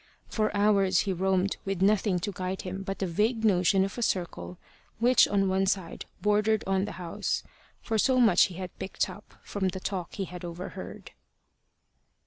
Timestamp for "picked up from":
8.79-9.67